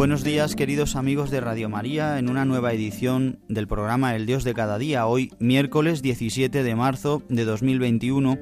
[0.00, 4.44] Buenos días queridos amigos de Radio María en una nueva edición del programa El Dios
[4.44, 8.38] de cada día, hoy miércoles 17 de marzo de 2021,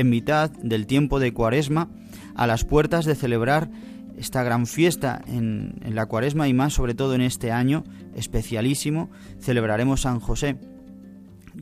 [0.00, 1.90] en mitad del tiempo de Cuaresma,
[2.34, 3.70] a las puertas de celebrar
[4.16, 7.84] esta gran fiesta en, la Cuaresma y más sobre todo en este año
[8.14, 10.58] especialísimo, celebraremos San José.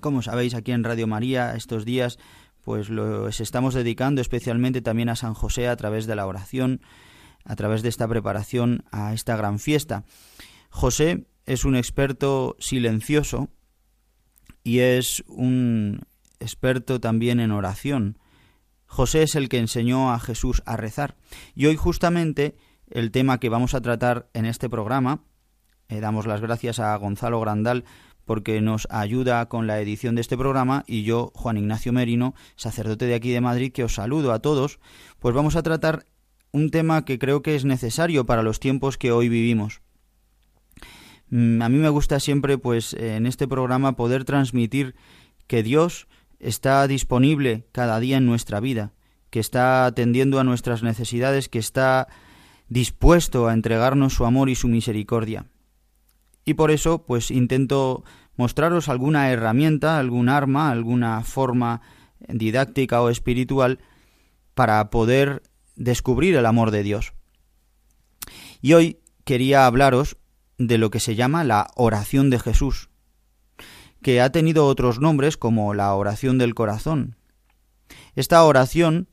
[0.01, 2.19] Como sabéis, aquí en Radio María estos días
[2.65, 6.83] pues los estamos dedicando especialmente también a San José a través de la oración,
[7.45, 10.05] a través de esta preparación a esta gran fiesta.
[10.69, 13.49] José es un experto silencioso
[14.65, 16.01] y es un
[16.41, 18.19] experto también en oración.
[18.89, 21.15] José es el que enseñó a Jesús a rezar.
[21.55, 22.57] Y hoy justamente
[22.91, 25.23] el tema que vamos a tratar en este programa,
[25.89, 27.85] eh, damos las gracias a Gonzalo Grandal
[28.25, 33.07] porque nos ayuda con la edición de este programa y yo, Juan Ignacio Merino, sacerdote
[33.07, 34.81] de aquí de Madrid, que os saludo a todos,
[35.19, 36.05] pues vamos a tratar
[36.53, 39.81] un tema que creo que es necesario para los tiempos que hoy vivimos.
[41.31, 44.95] Mm, a mí me gusta siempre, pues, en este programa poder transmitir
[45.47, 46.07] que Dios
[46.41, 48.93] está disponible cada día en nuestra vida,
[49.31, 52.09] que está atendiendo a nuestras necesidades, que está
[52.69, 55.47] dispuesto a entregarnos su amor y su misericordia.
[56.45, 58.05] Y por eso, pues, intento
[58.37, 61.83] mostraros alguna herramienta, algún arma, alguna forma
[62.29, 63.81] didáctica o espiritual
[64.55, 65.43] para poder
[65.77, 67.13] descubrir el amor de Dios.
[68.61, 70.17] Y hoy quería hablaros
[70.57, 72.89] de lo que se llama la oración de Jesús,
[74.03, 77.17] que ha tenido otros nombres como la oración del corazón.
[78.15, 79.09] Esta oración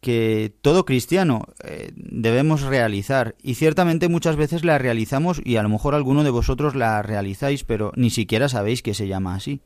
[0.00, 5.68] que todo cristiano eh, debemos realizar y ciertamente muchas veces la realizamos y a lo
[5.68, 9.60] mejor alguno de vosotros la realizáis pero ni siquiera sabéis que se llama así.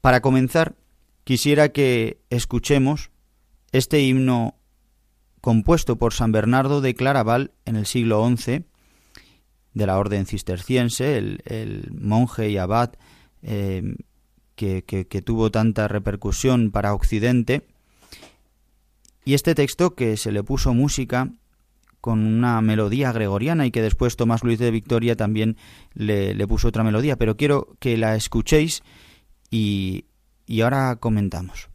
[0.00, 0.74] Para comenzar,
[1.24, 3.10] quisiera que escuchemos
[3.70, 4.56] este himno
[5.40, 8.64] compuesto por San Bernardo de Claraval en el siglo XI,
[9.74, 12.92] de la orden cisterciense, el, monje y abad
[13.42, 13.94] eh,
[14.54, 17.66] que, que tuvo tanta repercusión para Occidente,
[19.24, 21.30] y este texto que se le puso música
[22.00, 25.56] con una melodía gregoriana y que después Tomás Luis de Victoria también
[25.94, 28.82] le, le puso otra melodía, pero quiero que la escuchéis
[29.50, 30.06] y,
[30.46, 31.68] y ahora comentamos.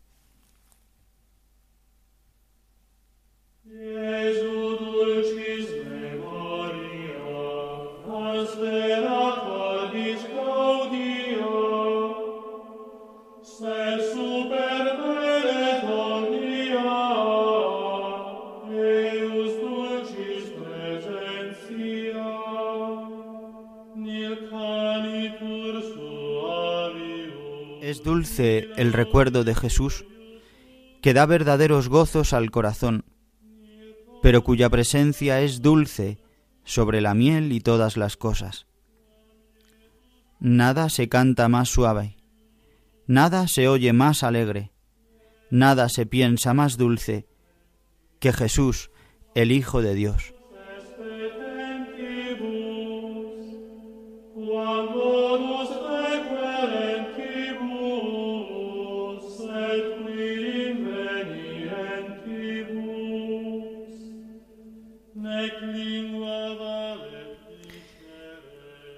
[27.82, 30.06] Es dulce el recuerdo de Jesús,
[31.02, 33.04] que da verdaderos gozos al corazón,
[34.22, 36.20] pero cuya presencia es dulce
[36.68, 38.68] sobre la miel y todas las cosas.
[40.40, 42.18] Nada se canta más suave,
[43.08, 44.74] nada se oye más alegre,
[45.50, 47.26] nada se piensa más dulce
[48.20, 48.92] que Jesús,
[49.34, 50.34] el Hijo de Dios.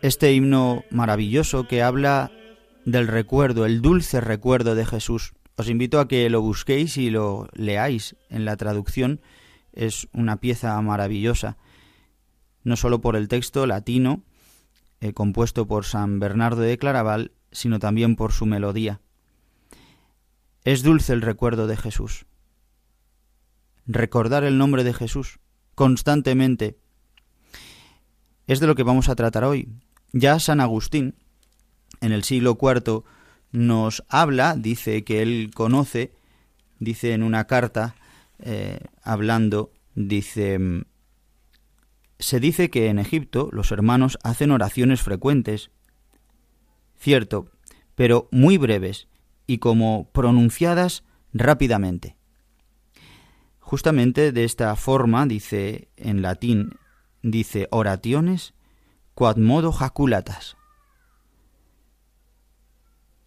[0.09, 2.31] Este himno maravilloso que habla
[2.83, 5.33] del recuerdo, el dulce recuerdo de Jesús.
[5.55, 9.21] Os invito a que lo busquéis y lo leáis en la traducción.
[9.71, 11.57] Es una pieza maravillosa,
[12.63, 14.23] no solo por el texto latino,
[14.99, 19.01] eh, compuesto por San Bernardo de Claraval, sino también por su melodía.
[20.63, 22.25] Es dulce el recuerdo de Jesús.
[23.85, 25.37] Recordar el nombre de Jesús
[25.75, 26.79] constantemente
[28.47, 29.69] es de lo que vamos a tratar hoy.
[30.11, 31.15] Ya San Agustín,
[32.01, 33.03] en el siglo IV
[33.51, 36.13] nos habla, dice que él conoce,
[36.79, 37.95] dice en una carta,
[38.39, 40.59] eh, hablando, dice,
[42.19, 45.71] se dice que en Egipto los hermanos hacen oraciones frecuentes,
[46.97, 47.51] cierto,
[47.95, 49.07] pero muy breves
[49.45, 51.03] y como pronunciadas
[51.33, 52.15] rápidamente.
[53.59, 56.77] Justamente de esta forma, dice en latín,
[57.21, 58.53] dice oraciones
[59.19, 60.55] quad modo jaculatas.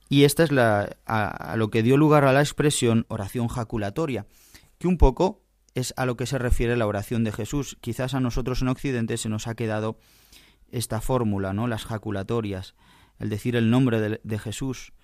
[0.09, 4.25] Y esta es la, a, lo que dio lugar a la expresión oración jaculatoria,
[4.79, 5.43] que un poco
[5.75, 7.77] es a lo que se refiere la oración de Jesús.
[7.83, 9.99] Quizás a nosotros en Occidente se nos ha quedado
[10.71, 11.67] esta fórmula, ¿no?
[11.67, 12.75] Las jaculatorias,
[13.19, 14.95] el decir el nombre de, de Jesús,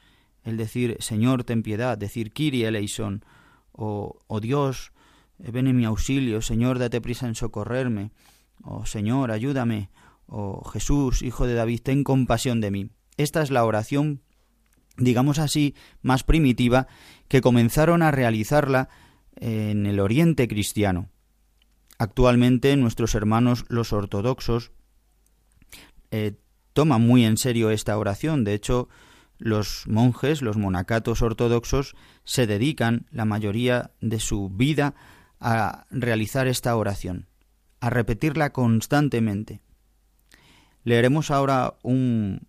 [0.43, 3.27] el decir Señor, ten piedad, decir Kiri eleison,
[3.73, 4.93] o, o Dios,
[5.37, 8.11] ven en mi auxilio, Señor, date prisa en socorrerme,
[8.63, 9.91] o Señor, ayúdame,
[10.29, 12.91] o Jesús, Hijo de David, ten compasión de mí.
[13.17, 14.23] Esta es la oración
[14.99, 16.89] digamos así, más primitiva,
[17.29, 18.89] que comenzaron a realizarla
[19.37, 21.09] en el Oriente cristiano.
[21.99, 24.73] Actualmente nuestros hermanos los ortodoxos
[26.11, 26.35] eh,
[26.73, 28.45] toman muy en serio esta oración.
[28.45, 28.89] De hecho,
[29.39, 31.95] los monjes, los monacatos ortodoxos,
[32.25, 34.95] se dedican la mayoría de su vida
[35.41, 37.29] a realizar esta oración,
[37.81, 39.61] a repetirla constantemente.
[40.89, 42.49] Leeremos ahora un,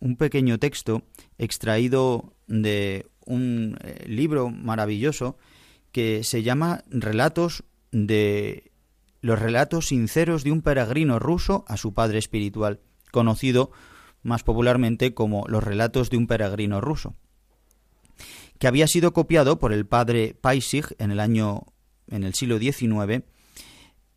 [0.00, 1.04] un pequeño texto
[1.38, 5.38] extraído de un eh, libro maravilloso
[5.92, 7.62] que se llama Relatos
[7.92, 8.72] de
[9.20, 12.80] los relatos sinceros de un peregrino ruso a su padre espiritual,
[13.12, 13.70] conocido
[14.24, 17.14] más popularmente como los relatos de un peregrino ruso,
[18.58, 21.66] que había sido copiado por el padre Paisig en el año
[22.08, 23.22] en el siglo XIX,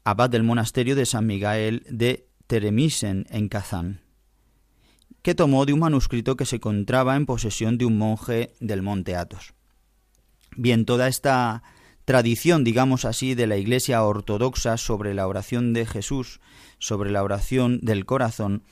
[0.06, 4.04] abad del monasterio de San Miguel de Teremisen en Kazán
[5.24, 9.16] que tomó de un manuscrito que se encontraba en posesión de un monje del monte
[9.16, 9.54] Athos.
[10.56, 11.64] Bien, toda esta
[12.06, 16.42] tradición, digamos así, de la Iglesia ortodoxa sobre la oración de Jesús,
[16.78, 18.64] sobre la oración del corazón,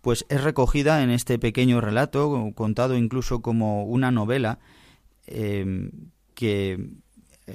[0.00, 4.58] pues es recogida en este pequeño relato, contado incluso como una novela,
[5.26, 6.90] em, que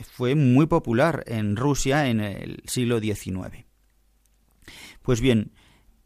[0.09, 3.65] fue muy popular en Rusia en el siglo XIX.
[5.01, 5.51] Pues bien,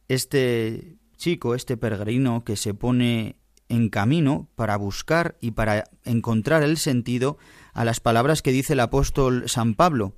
[0.08, 3.38] este chico, este peregrino que se pone
[3.68, 7.38] en camino para buscar y para encontrar el sentido
[7.74, 10.16] a las palabras que dice el apóstol San Pablo,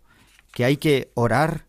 [0.53, 1.67] que hay que orar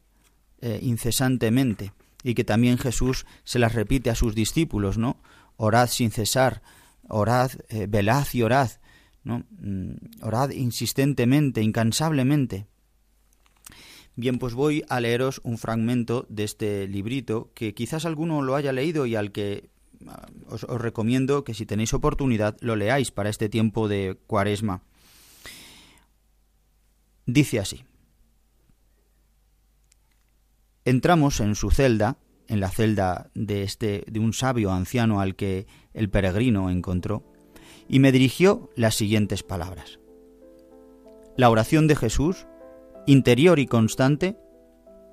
[0.61, 5.21] eh, incesantemente y que también Jesús se las repite a sus discípulos, ¿no?
[5.57, 6.63] Orad sin cesar,
[7.09, 8.71] orad, eh, velad y orad,
[9.23, 9.45] ¿no?
[9.61, 12.67] Mm, orad insistentemente, incansablemente.
[14.19, 18.73] Bien, pues voy a leeros un fragmento de este librito que quizás alguno lo haya
[18.73, 19.71] leído y al que
[20.09, 24.83] ah, os, recomiendo que si tenéis oportunidad lo leáis para este tiempo de cuaresma.
[27.27, 27.85] Dice así.
[30.85, 32.17] Entramos en su celda,
[32.49, 37.23] en la celda de este de un sabio anciano al que el peregrino encontró,
[37.89, 40.01] y me dirigió las siguientes palabras.
[41.37, 42.49] La oración de Jesús
[43.09, 44.37] interior y constante,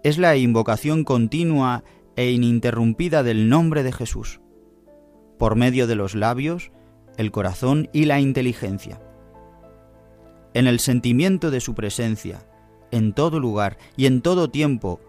[0.04, 1.86] es la invocación continua
[2.18, 4.42] e ininterrumpida del nombre de Jesús,
[5.40, 6.74] por medio de los labios,
[7.16, 9.02] el corazón y la inteligencia.
[10.54, 12.46] En el sentimiento de su presencia,
[12.92, 15.00] en todo lugar y en todo tiempo,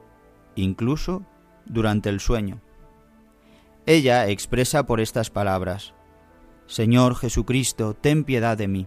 [0.55, 1.26] incluso
[1.64, 2.62] durante el sueño.
[3.85, 5.93] Ella expresa por estas palabras,
[6.66, 8.87] Señor Jesucristo, ten piedad de mí.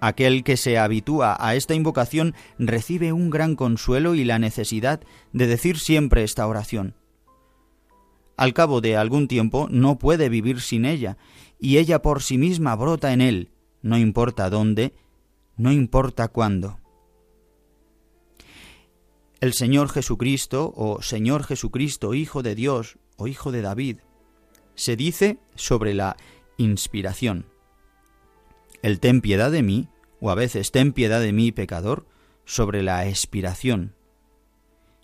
[0.00, 5.00] Aquel que se habitúa a esta invocación recibe un gran consuelo y la necesidad
[5.32, 6.94] de decir siempre esta oración.
[8.36, 11.18] Al cabo de algún tiempo no puede vivir sin ella,
[11.58, 13.50] y ella por sí misma brota en él,
[13.82, 14.94] no importa dónde,
[15.56, 16.78] no importa cuándo.
[19.40, 23.98] El Señor Jesucristo, o Señor Jesucristo, Hijo de Dios, o Hijo de David,
[24.76, 26.16] se dice sobre la
[26.56, 27.46] inspiración
[28.82, 29.88] el ten piedad de mí,
[30.20, 32.06] o a veces ten piedad de mí, pecador,
[32.44, 33.94] sobre la expiración.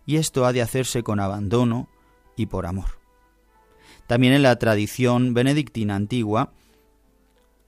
[0.06, 1.88] Y esto ha de hacerse con abandono
[2.36, 2.98] y por amor.
[4.06, 6.52] También en la tradición benedictina antigua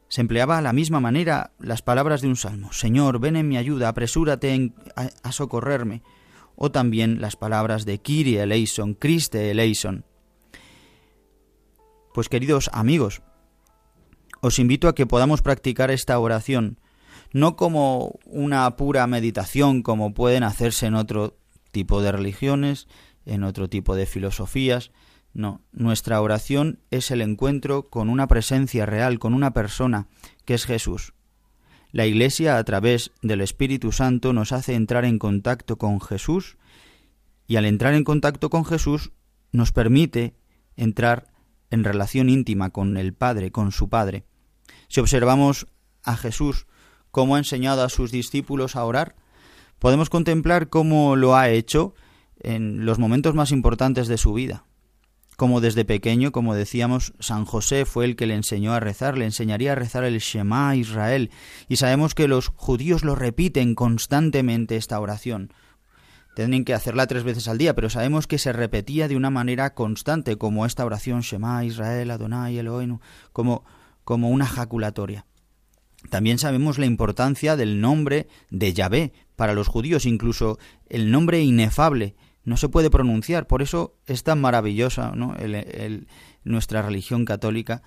[0.08, 3.56] se empleaba a la misma manera las palabras de un salmo, Señor, ven en mi
[3.56, 6.02] ayuda, apresúrate a, socorrerme,
[6.54, 10.04] o también las palabras de Kyrie eleison, Christe eleison.
[12.14, 13.22] Pues queridos amigos,
[14.40, 16.78] os invito a que podamos practicar esta oración,
[17.32, 21.36] no como una pura meditación como pueden hacerse en otro
[21.72, 22.88] tipo de religiones,
[23.24, 24.90] en otro tipo de filosofías,
[25.36, 30.08] No, nuestra oración es el encuentro con una presencia real, con una persona,
[30.46, 31.12] que es Jesús.
[31.92, 36.56] La Iglesia, a través del Espíritu Santo, nos hace entrar en contacto con Jesús
[37.46, 39.12] y al entrar en contacto con Jesús
[39.52, 40.34] nos permite
[40.74, 41.26] entrar
[41.70, 44.24] en relación íntima con el Padre, con su Padre.
[44.88, 45.66] Si observamos
[46.02, 46.66] a Jesús
[47.10, 49.16] cómo ha enseñado a sus discípulos a orar,
[49.78, 51.94] podemos contemplar cómo lo ha hecho
[52.40, 54.66] en los momentos más importantes de su vida
[55.36, 59.26] como desde pequeño, como decíamos, San José fue el que le enseñó a rezar, le
[59.26, 61.30] enseñaría a rezar el Shema a Israel,
[61.68, 65.52] y sabemos que los judíos lo repiten constantemente esta oración.
[66.36, 69.72] Tienen que hacerla tres veces al día, pero sabemos que se repetía de una manera
[69.72, 72.98] constante, como esta oración Shema Israel, Adonai, Elohim,
[73.32, 73.64] como,
[74.04, 75.24] como una jaculatoria.
[76.10, 80.58] También sabemos la importancia del nombre de Yahvé para los judíos, incluso
[80.90, 83.46] el nombre inefable no se puede pronunciar.
[83.46, 85.34] Por eso es tan maravillosa ¿no?
[86.44, 87.82] nuestra religión católica,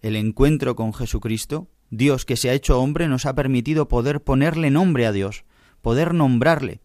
[0.00, 1.68] el encuentro con Jesucristo.
[1.90, 5.44] Dios que se ha hecho hombre nos ha permitido poder ponerle nombre a Dios,
[5.82, 6.80] poder nombrarle.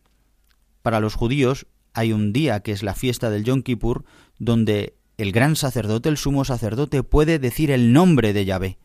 [0.81, 4.05] Para los judíos hay un día que es la fiesta del Yom Kippur,
[4.39, 8.77] donde el gran sacerdote, el sumo sacerdote, puede decir el nombre de Yahvé.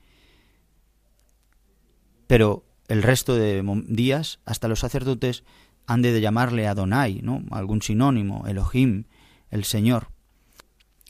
[2.26, 5.45] Pero el resto de días, hasta los sacerdotes,
[5.87, 7.43] han de llamarle Adonai, ¿no?
[7.50, 9.05] algún sinónimo, Elohim,
[9.50, 10.09] el Señor.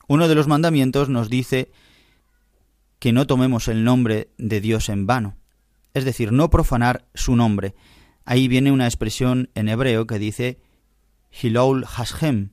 [0.06, 1.70] Uno de los mandamientos nos dice
[2.98, 5.36] que no tomemos el nombre de Dios en vano,
[5.94, 7.74] es decir, no profanar su nombre.
[8.24, 10.60] Ahí viene una expresión en hebreo que dice
[11.42, 12.50] Hilol Hashem,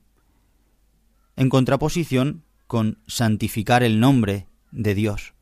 [1.36, 5.34] en contraposición con santificar el nombre de Dios.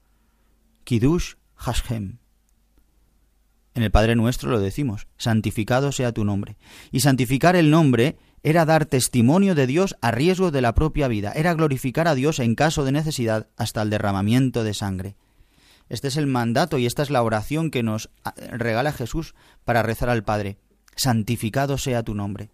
[0.85, 2.19] Kiddush Hashem.
[3.75, 6.57] En el Padre Nuestro lo decimos, santificado sea tu nombre.
[6.91, 11.33] Y santificar el nombre era dar testimonio de Dios a riesgo de la propia vida,
[11.33, 15.17] era glorificar a Dios en caso de necesidad hasta el derramamiento de sangre.
[15.89, 19.35] Este es el mandato y esta es la oración que nos ah, regala Jesús
[19.65, 20.59] para rezar al Padre.
[20.95, 22.51] Santificado sea tu nombre.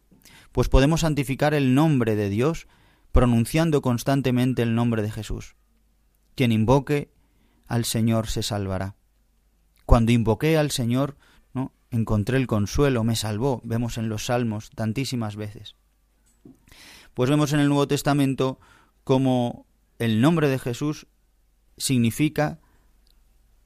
[0.53, 2.67] Pues podemos santificar el nombre de Dios
[3.13, 5.57] pronunciando constantemente el nombre de Jesús.
[6.35, 7.13] Quien invoque
[7.67, 8.97] al Señor se salvará.
[9.87, 11.17] Cuando invoqué al Señor,
[11.91, 15.77] encontré el consuelo, me salvó, vemos en los salmos tantísimas veces.
[17.15, 18.61] Pues vemos en el Nuevo Testamento
[19.05, 19.67] como
[19.99, 21.07] el nombre de Jesús
[21.77, 22.61] significa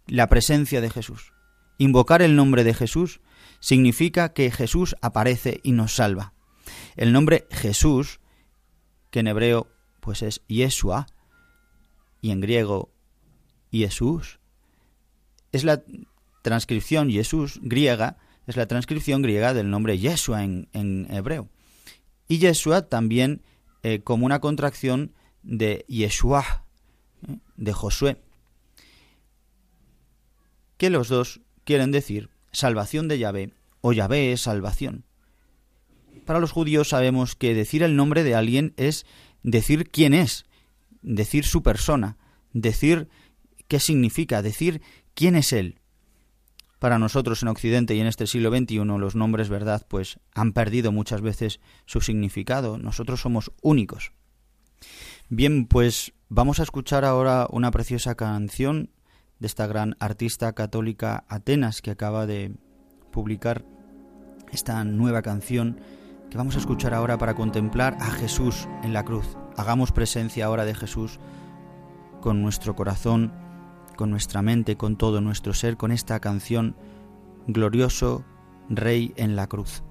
[0.07, 1.33] la presencia de Jesús.
[1.79, 3.21] Invocar el nombre de Jesús
[3.61, 6.35] significa que Jesús aparece y nos salva.
[6.97, 8.21] El nombre Jesús,
[9.11, 9.69] que en hebreo
[10.01, 11.07] pues es Yeshua
[12.21, 12.93] y en griego
[13.71, 14.41] Jesús,
[15.53, 15.83] es la
[16.43, 21.49] transcripción Jesús griega es la transcripción griega del nombre Yeshua en, hebreo.
[22.29, 23.43] Y Yeshua también
[23.83, 26.65] eh, como una contracción de Yeshua,
[27.29, 28.21] eh, de Josué.
[30.77, 35.05] Que los dos quieren decir salvación de Yahvé o Yahvé es salvación.
[36.25, 39.07] Para los judíos sabemos que decir el nombre de alguien es
[39.43, 40.45] decir quién es,
[41.02, 42.17] decir su persona,
[42.52, 43.09] decir
[43.69, 44.83] qué significa, decir
[45.14, 45.81] quién es él.
[46.79, 50.91] Para nosotros en Occidente y en este siglo XXI los nombres, ¿verdad?, pues han perdido
[50.91, 52.76] muchas veces su significado.
[52.76, 54.12] Nosotros somos únicos.
[55.29, 58.91] Bien, pues vamos a escuchar ahora una preciosa canción
[59.38, 62.52] de esta gran artista católica Atenas que acaba de
[63.12, 63.64] publicar
[64.52, 65.81] esta nueva canción
[66.33, 69.37] que vamos a escuchar ahora para contemplar a Jesús en la cruz.
[69.59, 71.21] Hagamos presencia ahora de Jesús
[72.23, 73.35] con nuestro corazón
[73.97, 76.75] con nuestra mente, con todo nuestro ser, con esta canción
[77.47, 78.25] Glorioso
[78.71, 79.83] Rey en la cruz.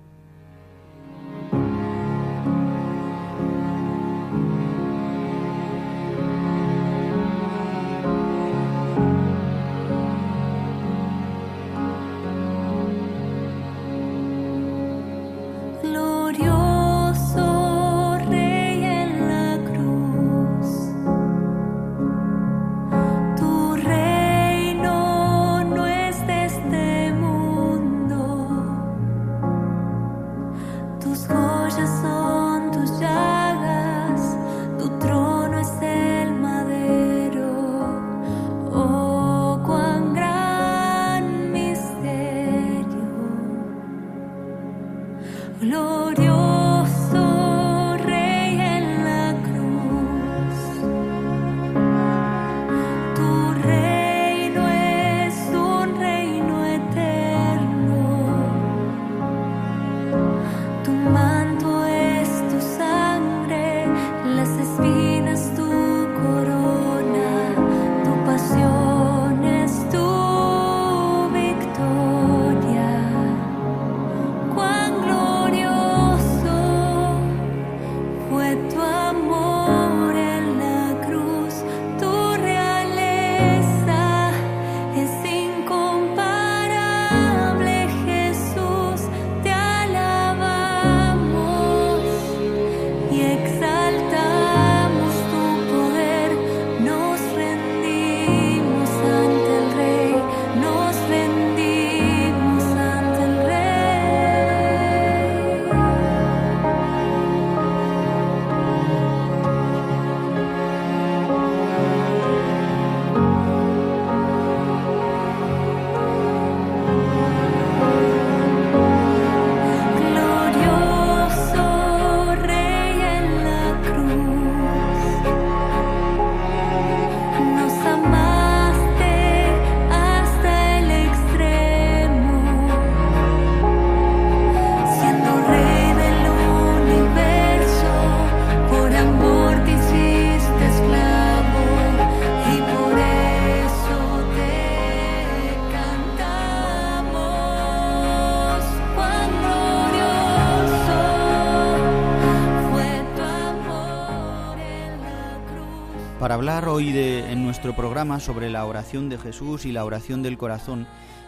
[156.41, 160.39] Hablar hoy de, en nuestro programa sobre la oración de Jesús y la oración del
[160.39, 160.87] corazón,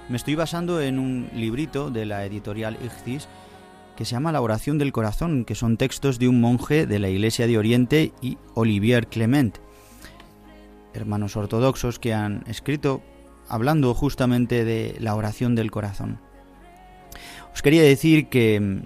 [0.10, 3.28] me estoy basando en un librito de la editorial Ichthys
[3.96, 7.10] que se llama La oración del corazón, que son textos de un monje de la
[7.10, 9.60] Iglesia de Oriente y Olivier Clement,
[10.96, 13.04] hermanos ortodoxos que han escrito
[13.48, 16.22] hablando justamente de la oración del corazón.
[17.54, 18.82] Os quería decir que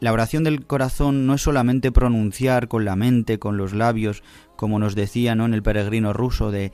[0.00, 4.22] la oración del corazón no es solamente pronunciar con la mente, con los labios,
[4.56, 6.72] como nos decía en el peregrino ruso, de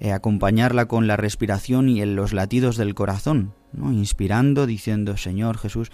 [0.00, 3.92] eh, acompañarla con la respiración y en los latidos del corazón, ¿no?
[3.92, 5.92] inspirando, diciendo, Señor Jesús,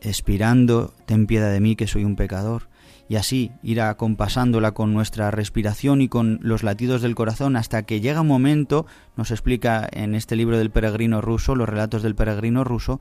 [0.00, 2.68] expirando, ten piedad de mí que soy un pecador,
[3.08, 8.00] y así ir acompasándola con nuestra respiración y con los latidos del corazón hasta que
[8.00, 12.64] llega un momento, nos explica en este libro del peregrino ruso, los relatos del peregrino
[12.64, 13.00] ruso,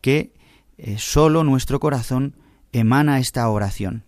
[0.00, 0.32] que
[0.78, 2.34] eh, solo nuestro corazón
[2.78, 4.04] emana esta oración.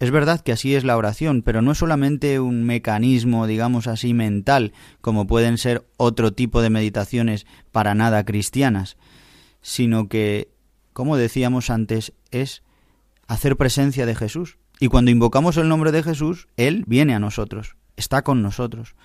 [0.00, 4.14] Es verdad que así es la oración, pero no es solamente un mecanismo, digamos así,
[4.14, 8.96] mental, como pueden ser otro tipo de meditaciones para nada cristianas,
[9.60, 10.48] sino que,
[10.92, 12.64] como decíamos antes, es
[13.28, 14.58] hacer presencia de Jesús.
[14.80, 18.96] Y cuando invocamos el nombre de Jesús, Él viene a nosotros, está con nosotros.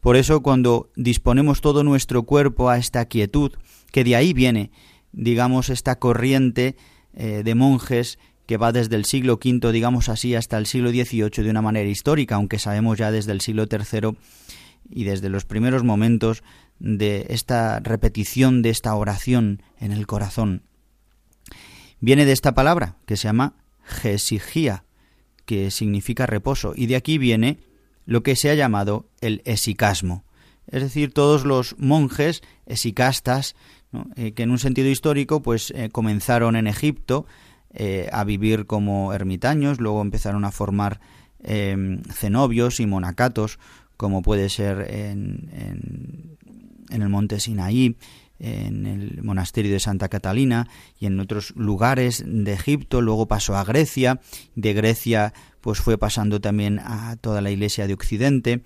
[0.00, 3.52] Por eso cuando disponemos todo nuestro cuerpo a esta quietud,
[3.92, 4.72] que de ahí viene,
[5.12, 6.74] digamos, esta corriente
[7.14, 8.18] eh, de monjes
[8.50, 11.88] que va desde el siglo V, digamos así, hasta el siglo XVIII de una manera
[11.88, 14.18] histórica, aunque sabemos ya desde el siglo III
[14.90, 16.42] y desde los primeros momentos
[16.80, 20.64] de esta repetición de esta oración en el corazón.
[22.00, 24.82] Viene de esta palabra que se llama gesigía,
[25.44, 27.60] que significa reposo, y de aquí viene
[28.04, 30.24] lo que se ha llamado el esicasmo.
[30.66, 33.54] Es decir, todos los monjes esicastas,
[34.16, 37.26] eh, que en un sentido histórico, pues eh, comenzaron en Egipto,
[37.72, 41.00] eh, a vivir como ermitaños, luego empezaron a formar
[41.38, 43.58] em, cenobios y monacatos,
[43.96, 46.36] como puede ser en,
[46.90, 47.96] en, el monte Sinaí,
[48.40, 53.64] en el monasterio de Santa Catalina y en otros lugares de Egipto, luego pasó a
[53.64, 54.20] Grecia,
[54.56, 58.62] de Grecia pues fue pasando también a toda la iglesia de Occidente,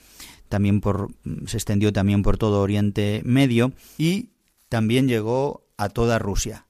[0.48, 1.10] también por
[1.46, 4.30] se extendió también por todo Oriente Medio y
[4.68, 6.66] también llegó a toda Rusia.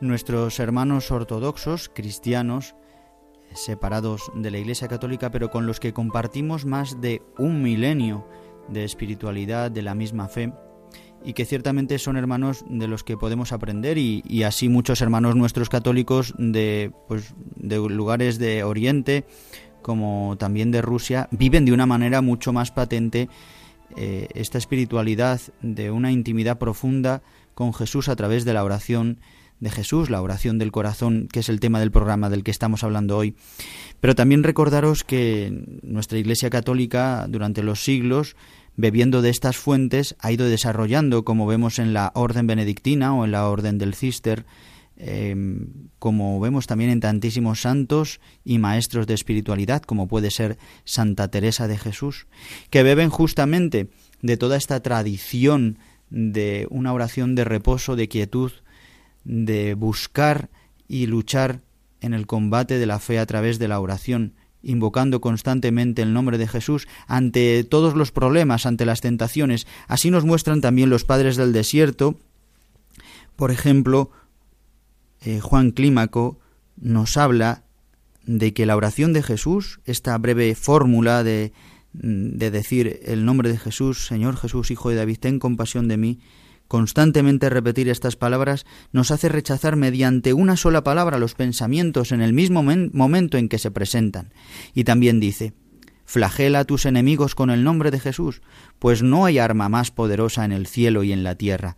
[0.00, 2.74] Nuestros hermanos ortodoxos, cristianos,
[3.54, 8.26] separados de la Iglesia Católica, pero con los que compartimos más de un milenio
[8.68, 10.52] de espiritualidad, de la misma fe,
[11.24, 15.68] y que ciertamente son hermanos de los que podemos aprender y, así muchos hermanos nuestros
[15.68, 19.24] católicos de, pues, de lugares de Oriente
[19.82, 23.28] como también de Rusia viven de una manera mucho más patente
[23.96, 27.22] eh, esta espiritualidad de una intimidad profunda
[27.54, 29.20] con Jesús a través de la oración
[29.60, 32.84] de Jesús, la oración del corazón, que es el tema del programa del que estamos
[32.84, 33.34] hablando hoy.
[34.00, 38.36] Pero también recordaros que nuestra Iglesia Católica durante los siglos,
[38.76, 43.32] bebiendo de estas fuentes, ha ido desarrollando, como vemos en la Orden Benedictina o en
[43.32, 44.44] la Orden del Cister,
[44.98, 51.28] em, como vemos también en tantísimos santos y maestros de espiritualidad, como puede ser Santa
[51.28, 52.26] Teresa de Jesús,
[52.68, 53.88] que beben justamente
[54.20, 55.78] de toda esta tradición
[56.10, 58.52] de una oración de reposo, de quietud,
[59.26, 60.50] de buscar
[60.86, 61.60] y luchar
[62.00, 66.38] en el combate de la fe a través de la oración, invocando constantemente el nombre
[66.38, 69.66] de Jesús ante todos los problemas, ante las tentaciones.
[69.88, 72.18] Así nos muestran también los padres del desierto.
[73.34, 74.10] Por ejemplo,
[75.22, 76.38] eh, Juan Clímaco
[76.76, 77.64] nos habla
[78.24, 81.52] de que la oración de Jesús, esta breve fórmula de,
[81.92, 86.20] de decir el nombre de Jesús, Señor Jesús, Hijo de David, ten compasión de mí,
[86.68, 92.32] Constantemente repetir estas palabras nos hace rechazar mediante una sola palabra los pensamientos en el
[92.32, 94.32] mismo momento en que se presentan.
[94.74, 95.52] Y también dice,
[96.04, 98.42] flagela a tus enemigos con el nombre de Jesús,
[98.78, 101.76] pues no hay arma más poderosa en el cielo y en la tierra.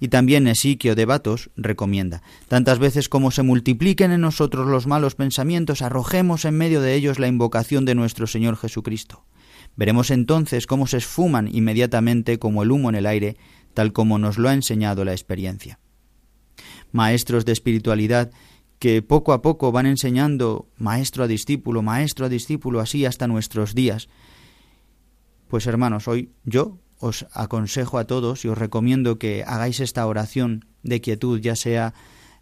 [0.00, 5.14] Y también Esiquio de Batos recomienda, tantas veces como se multipliquen en nosotros los malos
[5.14, 9.24] pensamientos, arrojemos en medio de ellos la invocación de nuestro Señor Jesucristo.
[9.76, 13.36] Veremos entonces cómo se esfuman inmediatamente como el humo en el aire
[13.74, 15.78] tal como nos lo ha enseñado la experiencia.
[16.92, 18.30] Maestros de espiritualidad
[18.78, 23.76] que poco a poco van enseñando maestro a discípulo, maestro a discípulo, así hasta nuestros
[23.76, 24.08] días.
[25.46, 30.64] Pues hermanos, hoy yo os aconsejo a todos y os recomiendo que hagáis esta oración
[30.82, 31.94] de quietud, ya sea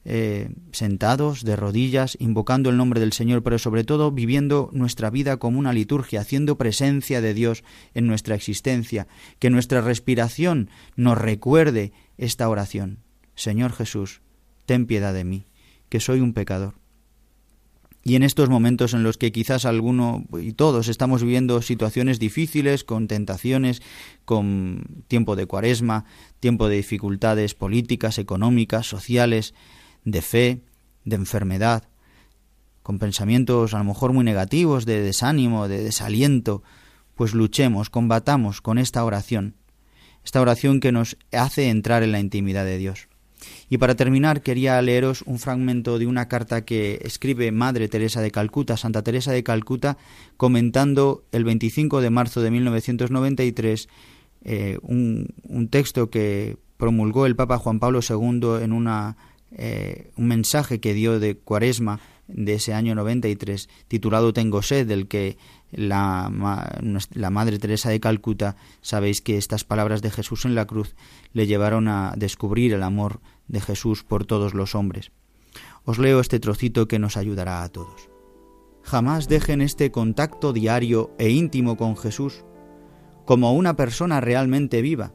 [0.05, 5.37] eh, sentados, de rodillas, invocando el nombre del Señor, pero sobre todo viviendo nuestra vida
[5.37, 9.07] como una liturgia, haciendo presencia de Dios en nuestra existencia,
[9.39, 12.99] que nuestra respiración nos recuerde esta oración.
[13.35, 14.23] Señor Jesús,
[14.67, 15.47] ten piedad de mí,
[15.89, 16.81] que soy un pecador.
[18.03, 22.83] Y en estos momentos en los que quizás alguno y todos estamos viviendo situaciones difíciles,
[22.83, 23.83] con tentaciones,
[24.25, 26.07] con tiempo de cuaresma,
[26.41, 29.55] tiempo de dificultades políticas, económicas, sociales,
[30.05, 30.63] de fe,
[31.05, 31.85] de enfermedad,
[32.83, 36.63] con pensamientos a lo mejor muy negativos, de desánimo, de desaliento,
[37.15, 39.55] pues luchemos, combatamos con esta oración,
[40.25, 43.09] esta oración que nos hace entrar en la intimidad de Dios.
[43.69, 48.31] Y para terminar quería leeros un fragmento de una carta que escribe Madre Teresa de
[48.31, 49.97] Calcuta, Santa Teresa de Calcuta,
[50.37, 53.89] comentando el 25 de marzo de 1993
[54.43, 59.17] eh, un, un, texto que promulgó el Papa Juan Pablo II en una,
[59.53, 65.09] eh, un mensaje que dio de Cuaresma de ese año 93, titulado Tengo sed, del
[65.09, 65.37] que
[65.73, 66.31] la,
[67.13, 70.95] la, Madre Teresa de Calcuta, sabéis que estas palabras de Jesús en la cruz
[71.33, 75.11] le llevaron a descubrir el amor de Jesús por todos los hombres.
[75.85, 78.09] Os leo este trocito que nos ayudará a todos.
[78.83, 82.45] Jamás dejen este contacto diario e íntimo con Jesús
[83.27, 85.13] como una persona realmente viva,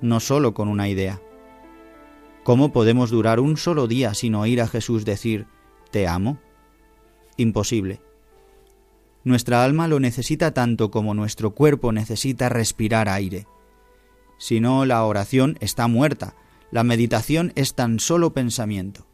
[0.00, 1.20] no sólo con una idea.
[2.48, 5.44] ¿Cómo podemos durar un solo día sin oír a Jesús decir,
[5.90, 6.38] Te amo?
[7.36, 8.00] Imposible.
[9.22, 13.46] Nuestra alma lo necesita tanto como nuestro cuerpo necesita respirar aire.
[14.38, 16.36] Si no, la oración está muerta,
[16.70, 19.06] la meditación es tan solo pensamiento.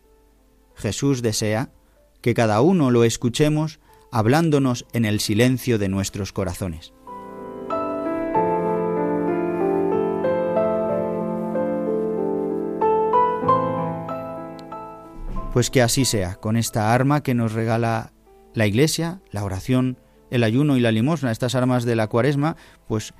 [0.76, 1.72] Jesús desea
[2.20, 3.80] que cada uno lo escuchemos
[4.12, 6.92] hablándonos en el silencio de nuestros corazones.
[15.54, 18.12] Pues que así sea, con esta arma que nos regala
[18.54, 20.00] la Iglesia, la oración,
[20.32, 22.56] el ayuno y la limosna, estas armas de la cuaresma,
[22.88, 23.14] pues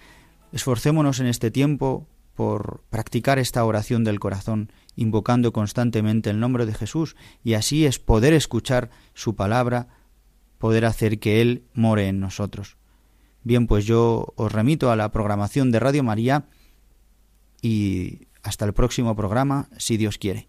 [0.51, 6.75] esforcémonos en este tiempo por practicar esta oración del corazón, invocando constantemente el nombre de
[6.75, 9.87] Jesús, y así es poder escuchar su palabra,
[10.59, 12.79] poder hacer que Él more en nosotros.
[13.44, 16.49] Bien, pues yo os remito a la programación de Radio María
[17.62, 20.49] y hasta el próximo programa, si Dios quiere.